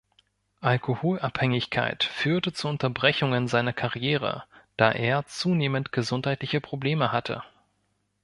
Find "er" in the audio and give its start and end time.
4.91-5.27